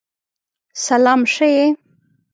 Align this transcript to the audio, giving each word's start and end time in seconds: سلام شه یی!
سلام 0.85 1.21
شه 1.33 1.47
یی! 1.55 1.69